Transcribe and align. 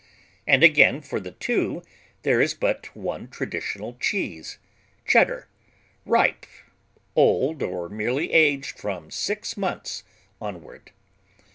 And 0.47 0.63
again 0.63 1.01
for 1.01 1.19
the 1.19 1.29
two, 1.33 1.83
there 2.23 2.41
is 2.41 2.55
but 2.55 2.87
one 2.95 3.27
traditional 3.27 3.97
cheese 3.99 4.57
Cheddar, 5.05 5.47
ripe, 6.07 6.47
old 7.15 7.61
or 7.61 7.87
merely 7.87 8.33
aged 8.33 8.79
from 8.79 9.11
six 9.11 9.55
months 9.55 10.03
onward. 10.41 10.89